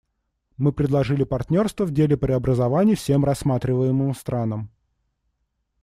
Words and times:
Мы 0.57 0.71
предложили 0.71 1.23
партнерство 1.23 1.85
в 1.85 1.91
деле 1.91 2.17
преобразований 2.17 2.95
всем 2.95 3.23
рассматриваемым 3.23 4.15
странам. 4.15 4.71